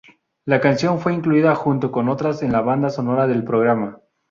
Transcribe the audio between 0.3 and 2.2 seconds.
La canción fue incluida, junto con